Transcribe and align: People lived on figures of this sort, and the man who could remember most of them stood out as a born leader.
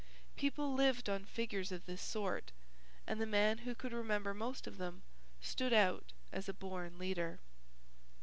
People 0.35 0.73
lived 0.73 1.09
on 1.09 1.25
figures 1.25 1.71
of 1.71 1.85
this 1.85 2.01
sort, 2.01 2.51
and 3.05 3.21
the 3.21 3.27
man 3.27 3.59
who 3.59 3.75
could 3.75 3.93
remember 3.93 4.33
most 4.33 4.65
of 4.65 4.77
them 4.79 5.03
stood 5.41 5.73
out 5.73 6.11
as 6.31 6.49
a 6.49 6.53
born 6.55 6.97
leader. 6.97 7.39